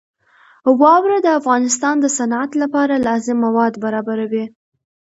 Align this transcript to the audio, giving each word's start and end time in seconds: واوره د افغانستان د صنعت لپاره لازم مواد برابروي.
واوره 0.81 1.17
د 1.23 1.27
افغانستان 1.39 1.95
د 1.99 2.05
صنعت 2.17 2.51
لپاره 2.61 3.03
لازم 3.07 3.37
مواد 3.45 3.73
برابروي. 3.83 4.45